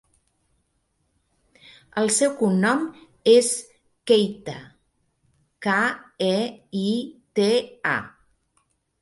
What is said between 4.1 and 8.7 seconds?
Keita: ca, e, i, te, a.